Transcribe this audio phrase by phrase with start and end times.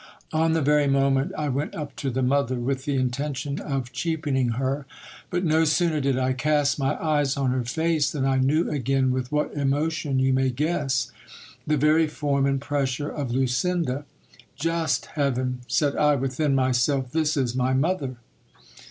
[0.33, 4.25] On the very moment I went up to the mother, with the intention of cheap
[4.25, 4.87] ening her;
[5.29, 9.11] but no sooner did I cast my eyes on her face, than I knew again,
[9.11, 11.11] with what emotion vou may guess!
[11.67, 14.03] the very form and pressure of Lucinda.
[14.55, 15.59] Just heaven!
[15.67, 18.15] said i' within myself, this is my mother